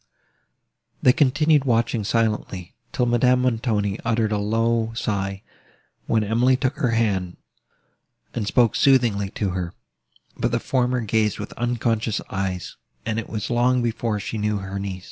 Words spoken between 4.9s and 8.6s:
sigh, when Emily took her hand, and